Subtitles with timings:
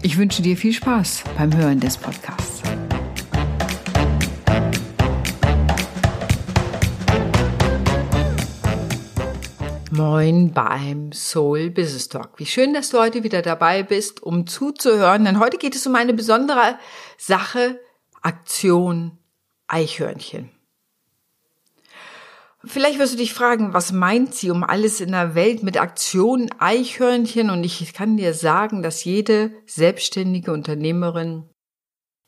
[0.00, 2.62] Ich wünsche dir viel Spaß beim Hören des Podcasts.
[9.90, 12.38] Moin beim Soul Business Talk.
[12.38, 15.96] Wie schön, dass du heute wieder dabei bist, um zuzuhören, denn heute geht es um
[15.96, 16.78] eine besondere
[17.16, 17.80] Sache,
[18.22, 19.18] Aktion
[19.66, 20.57] Eichhörnchen.
[22.68, 26.50] Vielleicht wirst du dich fragen, was meint sie um alles in der Welt mit Aktion
[26.58, 27.48] Eichhörnchen?
[27.48, 31.48] Und ich kann dir sagen, dass jede selbstständige Unternehmerin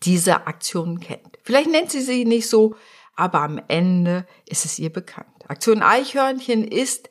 [0.03, 1.39] diese Aktion kennt.
[1.43, 2.75] Vielleicht nennt sie sie nicht so,
[3.15, 5.29] aber am Ende ist es ihr bekannt.
[5.47, 7.11] Aktion Eichhörnchen ist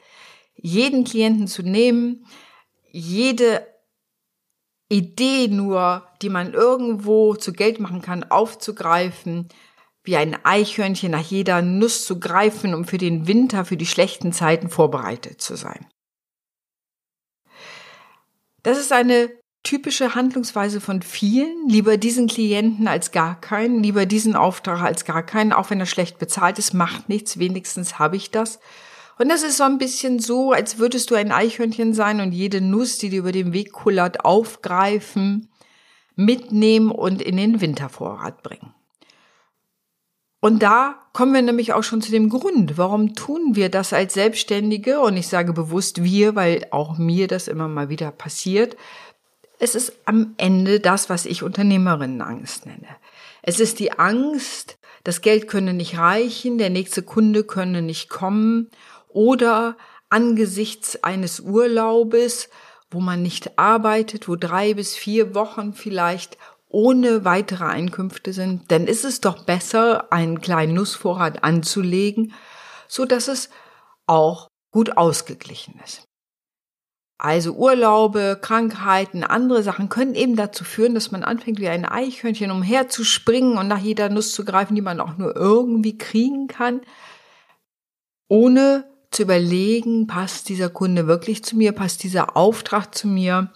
[0.56, 2.26] jeden Klienten zu nehmen,
[2.92, 3.68] jede
[4.90, 9.50] Idee nur, die man irgendwo zu Geld machen kann, aufzugreifen,
[10.04, 14.32] wie ein Eichhörnchen nach jeder Nuss zu greifen, um für den Winter, für die schlechten
[14.32, 15.86] Zeiten vorbereitet zu sein.
[18.64, 19.30] Das ist eine
[19.64, 21.68] typische Handlungsweise von vielen.
[21.68, 25.86] Lieber diesen Klienten als gar keinen, lieber diesen Auftrag als gar keinen, auch wenn er
[25.86, 28.60] schlecht bezahlt ist, macht nichts, wenigstens habe ich das.
[29.18, 32.62] Und das ist so ein bisschen so, als würdest du ein Eichhörnchen sein und jede
[32.62, 35.50] Nuss, die dir über den Weg kullert, aufgreifen,
[36.16, 38.74] mitnehmen und in den Wintervorrat bringen.
[40.42, 44.14] Und da kommen wir nämlich auch schon zu dem Grund, warum tun wir das als
[44.14, 45.02] Selbstständige?
[45.02, 48.78] Und ich sage bewusst wir, weil auch mir das immer mal wieder passiert.
[49.60, 52.88] Es ist am Ende das, was ich Unternehmerinnenangst nenne.
[53.42, 58.70] Es ist die Angst, das Geld könne nicht reichen, der nächste Kunde könne nicht kommen
[59.10, 59.76] oder
[60.10, 62.50] angesichts eines Urlaubes,
[62.92, 66.38] wo man nicht arbeitet, wo drei bis vier Wochen vielleicht
[66.70, 72.34] ohne weitere Einkünfte sind, dann ist es doch besser, einen kleinen Nussvorrat anzulegen,
[72.88, 73.50] so dass es
[74.06, 76.06] auch gut ausgeglichen ist.
[77.18, 82.50] Also Urlaube, Krankheiten, andere Sachen können eben dazu führen, dass man anfängt wie ein Eichhörnchen
[82.50, 86.80] umherzuspringen und nach jeder Nuss zu greifen, die man auch nur irgendwie kriegen kann,
[88.30, 93.52] ohne zu überlegen, passt dieser Kunde wirklich zu mir, passt dieser Auftrag zu mir,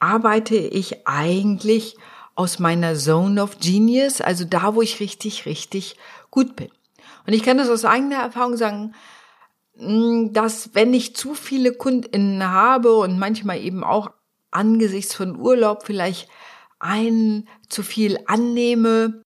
[0.00, 1.96] arbeite ich eigentlich
[2.38, 5.96] aus meiner Zone of Genius, also da, wo ich richtig, richtig
[6.30, 6.68] gut bin.
[7.26, 8.94] Und ich kann das aus eigener Erfahrung sagen,
[9.74, 14.12] mm, dass wenn ich zu viele KundInnen habe und manchmal eben auch
[14.52, 16.28] angesichts von Urlaub vielleicht
[16.78, 19.20] ein zu viel annehme,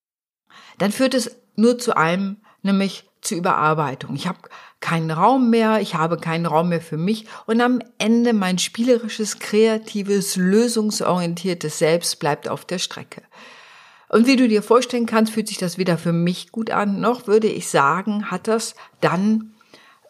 [0.78, 4.14] dann führt es nur zu einem, nämlich zur Überarbeitung.
[4.14, 4.38] Ich habe
[4.80, 9.38] keinen Raum mehr, ich habe keinen Raum mehr für mich und am Ende mein spielerisches,
[9.38, 13.22] kreatives, lösungsorientiertes Selbst bleibt auf der Strecke.
[14.08, 17.26] Und wie du dir vorstellen kannst, fühlt sich das weder für mich gut an, noch
[17.26, 19.54] würde ich sagen, hat das dann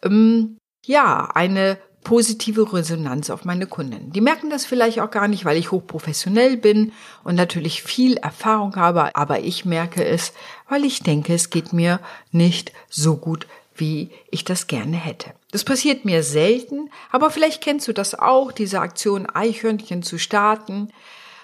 [0.03, 4.11] ähm, ja eine positive Resonanz auf meine Kunden.
[4.11, 6.91] Die merken das vielleicht auch gar nicht, weil ich hochprofessionell bin
[7.23, 10.33] und natürlich viel Erfahrung habe, aber ich merke es,
[10.69, 11.99] weil ich denke, es geht mir
[12.31, 15.31] nicht so gut wie ich das gerne hätte.
[15.51, 20.89] Das passiert mir selten, aber vielleicht kennst du das auch, diese Aktion Eichhörnchen zu starten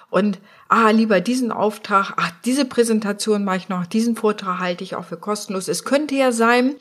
[0.09, 4.95] und ah, lieber diesen Auftrag, ach, diese Präsentation mache ich noch, diesen Vortrag halte ich
[4.95, 5.67] auch für kostenlos.
[5.67, 6.75] Es könnte ja sein,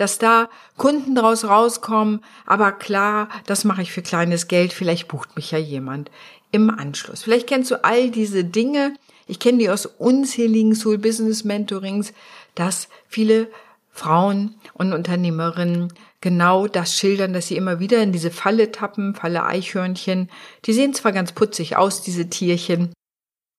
[0.00, 5.36] dass da Kunden draus rauskommen, aber klar, das mache ich für kleines Geld, vielleicht bucht
[5.36, 6.10] mich ja jemand
[6.52, 7.22] im Anschluss.
[7.22, 8.94] Vielleicht kennst du all diese Dinge.
[9.26, 12.12] Ich kenne die aus unzähligen Soul Business Mentorings,
[12.54, 13.48] dass viele
[13.90, 19.44] Frauen und Unternehmerinnen genau das schildern, dass sie immer wieder in diese Falle tappen, Falle
[19.44, 20.30] Eichhörnchen.
[20.64, 22.92] Die sehen zwar ganz putzig aus, diese Tierchen,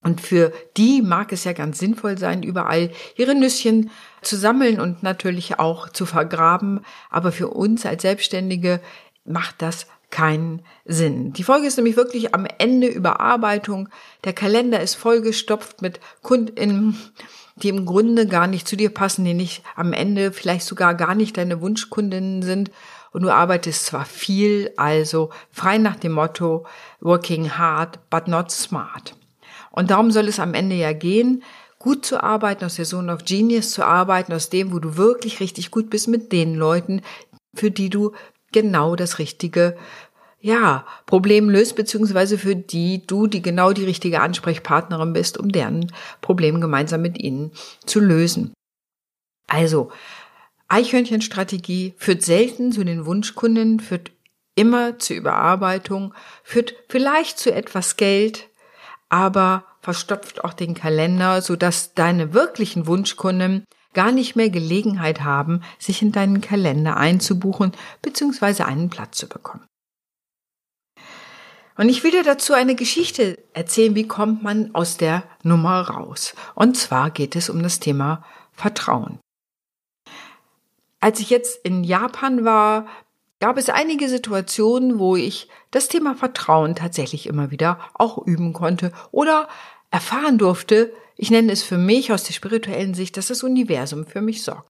[0.04, 5.04] und für die mag es ja ganz sinnvoll sein, überall ihre Nüsschen zu sammeln und
[5.04, 6.82] natürlich auch zu vergraben.
[7.10, 8.82] Aber für uns als Selbstständige
[9.26, 11.34] macht das keinen Sinn.
[11.34, 13.90] Die Folge ist nämlich wirklich am Ende Überarbeitung.
[14.24, 16.98] Der Kalender ist vollgestopft mit KundInnen
[17.58, 21.16] die im Grunde gar nicht zu dir passen, die nicht am Ende vielleicht sogar gar
[21.16, 22.72] nicht deine Wunschkundinnen sind.
[23.12, 26.66] Und du arbeitest zwar viel, also frei nach dem Motto
[27.02, 29.16] working hard, but not smart.
[29.72, 31.44] Und darum soll es am Ende ja gehen,
[31.80, 35.40] gut zu arbeiten, aus der Zone of Genius zu arbeiten, aus dem, wo du wirklich
[35.40, 37.02] richtig gut bist mit den Leuten,
[37.56, 38.14] für die du
[38.52, 39.78] genau das Richtige
[40.42, 45.92] ja, Problem löst, beziehungsweise für die du die genau die richtige Ansprechpartnerin bist, um deren
[46.22, 47.52] Problem gemeinsam mit ihnen
[47.86, 48.54] zu lösen.
[49.48, 49.92] Also,
[50.68, 54.12] Eichhörnchenstrategie führt selten zu den Wunschkunden, führt
[54.56, 56.14] immer zur Überarbeitung,
[56.44, 58.50] führt vielleicht zu etwas Geld,
[59.12, 66.02] aber verstopft auch den Kalender, sodass deine wirklichen Wunschkunden gar nicht mehr Gelegenheit haben, sich
[66.02, 68.64] in deinen Kalender einzubuchen bzw.
[68.64, 69.66] einen Platz zu bekommen.
[71.76, 76.34] Und ich will dir dazu eine Geschichte erzählen, wie kommt man aus der Nummer raus.
[76.56, 78.24] Und zwar geht es um das Thema
[78.54, 79.20] Vertrauen.
[81.02, 82.88] Als ich jetzt in Japan war,
[83.42, 88.94] gab es einige Situationen, wo ich das Thema Vertrauen tatsächlich immer wieder auch üben konnte
[89.12, 89.50] oder
[89.90, 94.22] erfahren durfte, ich nenne es für mich aus der spirituellen Sicht, dass das Universum für
[94.22, 94.70] mich sorgt.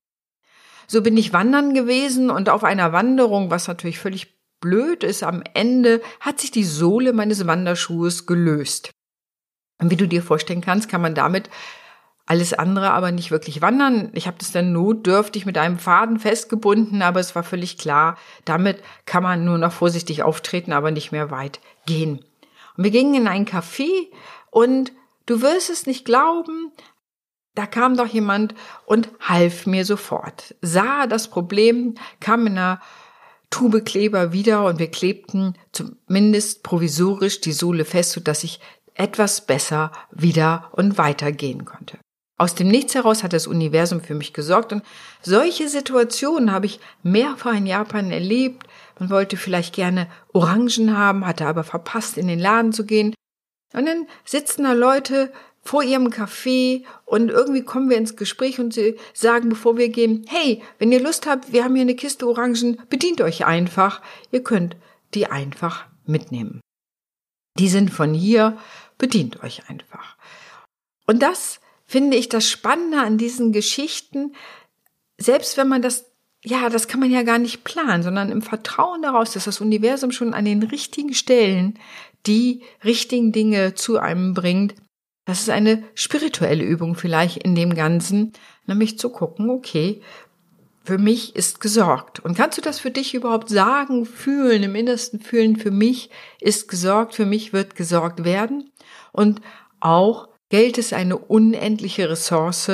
[0.88, 5.42] So bin ich wandern gewesen und auf einer Wanderung, was natürlich völlig blöd ist, am
[5.54, 8.90] Ende hat sich die Sohle meines Wanderschuhes gelöst.
[9.80, 11.50] Und wie du dir vorstellen kannst, kann man damit
[12.26, 14.10] alles andere aber nicht wirklich wandern.
[14.14, 18.82] Ich habe das dann notdürftig mit einem Faden festgebunden, aber es war völlig klar, damit
[19.06, 22.24] kann man nur noch vorsichtig auftreten, aber nicht mehr weit gehen.
[22.76, 23.90] Und wir gingen in ein Café
[24.50, 24.92] und
[25.26, 26.72] du wirst es nicht glauben,
[27.54, 28.54] da kam doch jemand
[28.86, 32.80] und half mir sofort, sah das Problem, kam in einer
[33.50, 38.60] Tube Kleber wieder und wir klebten zumindest provisorisch die Sohle fest, sodass ich
[38.94, 41.98] etwas besser wieder und weitergehen konnte.
[42.42, 44.82] Aus dem Nichts heraus hat das Universum für mich gesorgt und
[45.22, 48.66] solche Situationen habe ich mehrfach in Japan erlebt.
[48.98, 53.14] Man wollte vielleicht gerne Orangen haben, hatte aber verpasst, in den Laden zu gehen.
[53.74, 58.74] Und dann sitzen da Leute vor ihrem Café und irgendwie kommen wir ins Gespräch und
[58.74, 62.26] sie sagen, bevor wir gehen, hey, wenn ihr Lust habt, wir haben hier eine Kiste
[62.26, 64.02] Orangen, bedient euch einfach.
[64.32, 64.74] Ihr könnt
[65.14, 66.60] die einfach mitnehmen.
[67.60, 68.58] Die sind von hier,
[68.98, 70.16] bedient euch einfach.
[71.06, 71.60] Und das
[71.92, 74.34] finde ich das Spannende an diesen Geschichten,
[75.18, 76.06] selbst wenn man das,
[76.42, 80.10] ja, das kann man ja gar nicht planen, sondern im Vertrauen daraus, dass das Universum
[80.10, 81.78] schon an den richtigen Stellen
[82.26, 84.74] die richtigen Dinge zu einem bringt.
[85.26, 88.32] Das ist eine spirituelle Übung vielleicht in dem Ganzen,
[88.66, 90.00] nämlich zu gucken, okay,
[90.84, 92.20] für mich ist gesorgt.
[92.20, 96.08] Und kannst du das für dich überhaupt sagen, fühlen, im Innersten fühlen, für mich
[96.40, 98.72] ist gesorgt, für mich wird gesorgt werden?
[99.12, 99.42] Und
[99.78, 102.70] auch Geld ist eine unendliche Ressource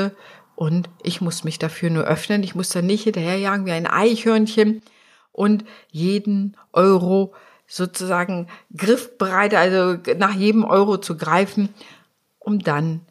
[0.57, 2.43] und ich muss mich dafür nur öffnen.
[2.43, 4.83] Ich muss da nicht hinterherjagen wie ein Eichhörnchen
[5.31, 7.37] und jeden Euro
[7.69, 11.73] sozusagen griffbereit, also nach jedem Euro zu greifen,
[12.41, 13.07] um dann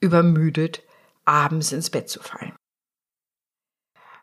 [0.00, 0.82] übermüdet
[1.24, 2.56] abends ins Bett zu fallen.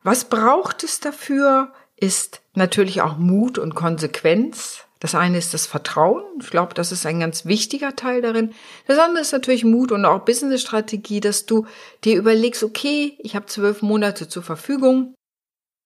[0.03, 4.85] Was braucht es dafür, ist natürlich auch Mut und Konsequenz.
[4.99, 6.23] Das eine ist das Vertrauen.
[6.41, 8.53] Ich glaube, das ist ein ganz wichtiger Teil darin.
[8.87, 11.67] Das andere ist natürlich Mut und auch Business-Strategie, dass du
[12.03, 15.13] dir überlegst, okay, ich habe zwölf Monate zur Verfügung.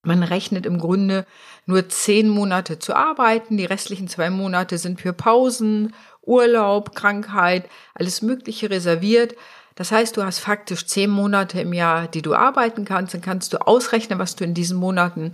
[0.04, 1.26] Man rechnet im Grunde
[1.66, 3.58] nur zehn Monate zu arbeiten.
[3.58, 9.36] Die restlichen zwei Monate sind für Pausen, Urlaub, Krankheit, alles Mögliche reserviert.
[9.76, 13.14] Das heißt, du hast faktisch zehn Monate im Jahr, die du arbeiten kannst.
[13.14, 15.34] Dann kannst du ausrechnen, was du in diesen Monaten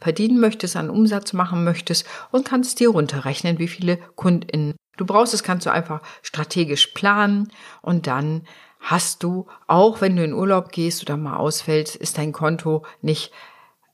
[0.00, 5.32] verdienen möchtest, an Umsatz machen möchtest und kannst dir runterrechnen, wie viele KundInnen du brauchst.
[5.32, 7.50] Das kannst du einfach strategisch planen
[7.82, 8.42] und dann
[8.80, 13.32] hast du, auch wenn du in Urlaub gehst oder mal ausfällst, ist dein Konto nicht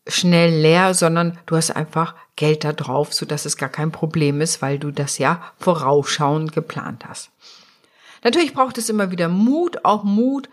[0.07, 4.41] schnell leer, sondern du hast einfach Geld da drauf, so dass es gar kein Problem
[4.41, 7.31] ist, weil du das ja vorausschauend geplant hast.
[8.23, 10.49] Natürlich braucht es immer wieder Mut, auch Mut,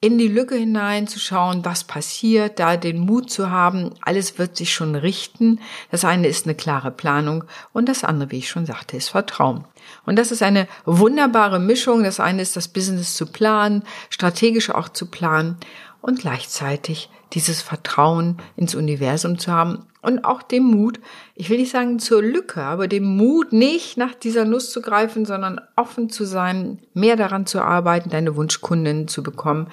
[0.00, 4.94] in die Lücke hineinzuschauen, was passiert, da den Mut zu haben, alles wird sich schon
[4.96, 5.60] richten.
[5.90, 9.64] Das eine ist eine klare Planung und das andere, wie ich schon sagte, ist Vertrauen.
[10.04, 12.04] Und das ist eine wunderbare Mischung.
[12.04, 15.56] Das eine ist das Business zu planen, strategisch auch zu planen
[16.04, 21.00] und gleichzeitig dieses Vertrauen ins Universum zu haben und auch den Mut,
[21.34, 25.24] ich will nicht sagen zur Lücke, aber den Mut, nicht nach dieser Nuss zu greifen,
[25.24, 29.68] sondern offen zu sein, mehr daran zu arbeiten, deine Wunschkunden zu bekommen,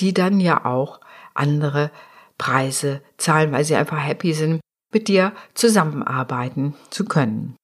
[0.00, 0.98] die dann ja auch
[1.34, 1.90] andere
[2.38, 4.60] Preise zahlen, weil sie einfach happy sind,
[4.94, 7.54] mit dir zusammenarbeiten zu können.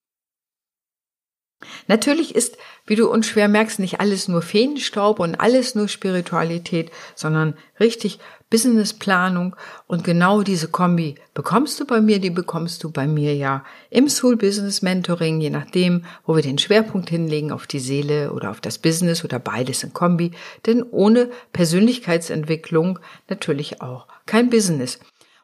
[1.87, 7.55] Natürlich ist, wie du unschwer merkst, nicht alles nur Feenstaub und alles nur Spiritualität, sondern
[7.79, 8.19] richtig
[8.53, 9.55] Businessplanung
[9.87, 14.07] und genau diese Kombi bekommst du bei mir, die bekommst du bei mir ja im
[14.07, 18.61] Soul Business Mentoring, je nachdem, wo wir den Schwerpunkt hinlegen, auf die Seele oder auf
[18.61, 20.33] das Business oder beides in Kombi,
[20.67, 24.99] denn ohne Persönlichkeitsentwicklung natürlich auch kein Business.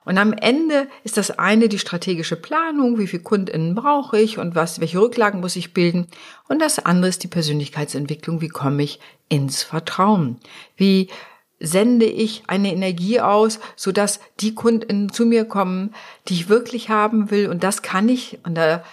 [0.10, 4.56] Und am Ende ist das eine die strategische Planung, wie viel KundInnen brauche ich und
[4.56, 6.08] was, welche Rücklagen muss ich bilden.
[6.48, 9.00] Und das andere ist die Persönlichkeitsentwicklung, wie komme ich
[9.30, 10.40] ins Vertrauen?
[10.76, 11.10] Wie
[11.60, 15.94] sende ich eine Energie aus, sodass die KundInnen zu mir kommen,
[16.28, 17.48] die ich wirklich haben will.
[17.48, 18.84] Und das kann ich, und da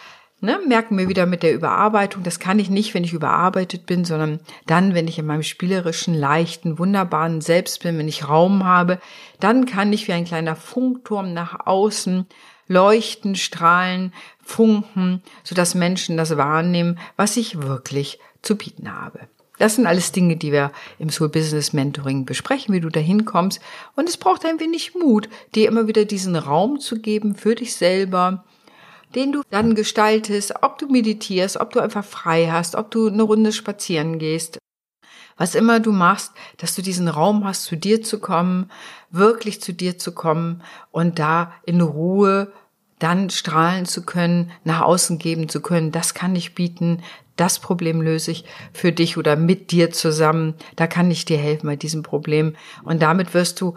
[0.41, 4.05] ne, merken wir wieder mit der Überarbeitung, das kann ich nicht, wenn ich überarbeitet bin,
[4.05, 9.01] sondern dann, wenn ich in meinem spielerischen, leichten, wunderbaren Selbst bin, wenn ich Raum habe,
[9.41, 12.27] dann kann ich wie ein kleiner Funkturm nach außen
[12.69, 14.13] leuchten, strahlen,
[14.43, 19.21] funken, sodass Menschen das wahrnehmen, was ich wirklich zu bieten habe.
[19.59, 23.61] Das sind alles Dinge, die wir im Soul Business Mentoring besprechen, wie du dahin kommst.
[23.95, 27.75] Und es braucht ein wenig Mut, dir immer wieder diesen Raum zu geben für dich
[27.75, 28.45] selber,
[29.15, 33.23] den du dann gestaltest, ob du meditierst, ob du einfach frei hast, ob du eine
[33.23, 34.59] Runde spazieren gehst.
[35.37, 38.71] Was immer du machst, dass du diesen Raum hast, zu dir zu kommen,
[39.11, 42.53] wirklich zu dir zu kommen und da in Ruhe
[42.99, 47.03] dann strahlen zu können, nach außen geben zu können, das kann ich bieten,
[47.37, 50.55] das Problem löse ich für dich oder mit dir zusammen.
[50.75, 52.57] Da kann ich dir helfen bei diesem Problem.
[52.83, 53.75] Und damit wirst du,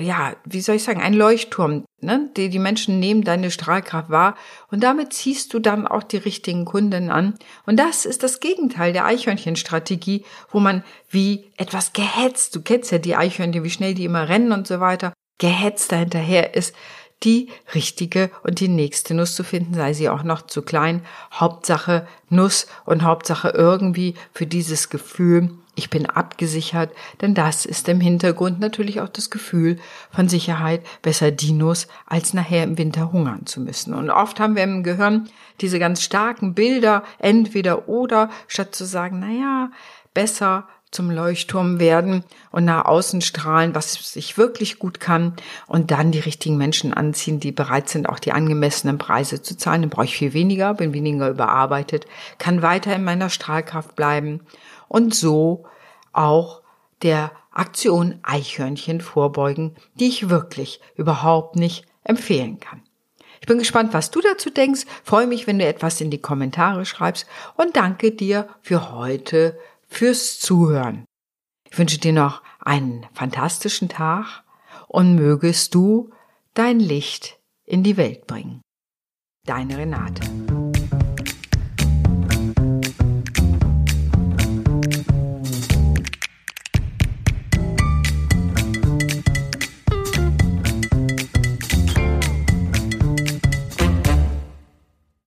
[0.00, 1.84] ja, wie soll ich sagen, ein Leuchtturm.
[2.00, 2.30] Ne?
[2.36, 4.36] Die, die Menschen nehmen deine Strahlkraft wahr
[4.70, 7.34] und damit ziehst du dann auch die richtigen Kunden an.
[7.66, 12.98] Und das ist das Gegenteil der Eichhörnchenstrategie, wo man wie etwas gehetzt, du kennst ja
[12.98, 16.74] die Eichhörnchen, wie schnell die immer rennen und so weiter, gehetzt dahinterher ist
[17.22, 21.02] die richtige und die nächste Nuss zu finden, sei sie auch noch zu klein.
[21.32, 28.00] Hauptsache Nuss und Hauptsache irgendwie für dieses Gefühl, ich bin abgesichert, denn das ist im
[28.00, 29.78] Hintergrund natürlich auch das Gefühl
[30.10, 33.94] von Sicherheit, besser die Nuss, als nachher im Winter hungern zu müssen.
[33.94, 35.28] Und oft haben wir im Gehirn
[35.60, 39.70] diese ganz starken Bilder, entweder oder, statt zu sagen, na ja,
[40.12, 45.34] besser zum Leuchtturm werden und nach außen strahlen, was ich wirklich gut kann
[45.66, 49.80] und dann die richtigen Menschen anziehen, die bereit sind, auch die angemessenen Preise zu zahlen.
[49.80, 52.06] Dann brauche ich viel weniger, bin weniger überarbeitet,
[52.38, 54.40] kann weiter in meiner Strahlkraft bleiben
[54.86, 55.64] und so
[56.12, 56.60] auch
[57.00, 62.82] der Aktion Eichhörnchen vorbeugen, die ich wirklich überhaupt nicht empfehlen kann.
[63.40, 64.82] Ich bin gespannt, was du dazu denkst.
[65.02, 69.58] Freue mich, wenn du etwas in die Kommentare schreibst und danke dir für heute
[69.92, 71.04] fürs Zuhören.
[71.70, 74.42] Ich wünsche dir noch einen fantastischen Tag
[74.88, 76.10] und mögest du
[76.54, 78.62] dein Licht in die Welt bringen.
[79.46, 80.22] Deine Renate.